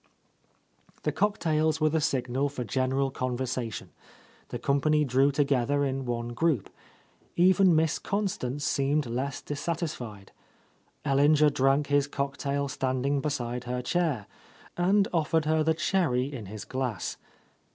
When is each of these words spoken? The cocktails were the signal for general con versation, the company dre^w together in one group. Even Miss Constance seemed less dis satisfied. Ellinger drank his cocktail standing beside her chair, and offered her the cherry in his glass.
The 1.03 1.11
cocktails 1.11 1.79
were 1.79 1.89
the 1.91 2.01
signal 2.01 2.49
for 2.49 2.63
general 2.63 3.11
con 3.11 3.37
versation, 3.37 3.89
the 4.49 4.57
company 4.57 5.05
dre^w 5.05 5.31
together 5.31 5.85
in 5.85 6.05
one 6.05 6.29
group. 6.29 6.71
Even 7.35 7.75
Miss 7.75 7.99
Constance 7.99 8.65
seemed 8.65 9.05
less 9.05 9.43
dis 9.43 9.61
satisfied. 9.61 10.31
Ellinger 11.05 11.51
drank 11.53 11.85
his 11.85 12.07
cocktail 12.07 12.67
standing 12.67 13.21
beside 13.21 13.65
her 13.65 13.83
chair, 13.83 14.25
and 14.75 15.07
offered 15.13 15.45
her 15.45 15.61
the 15.63 15.75
cherry 15.75 16.25
in 16.33 16.47
his 16.47 16.65
glass. 16.65 17.17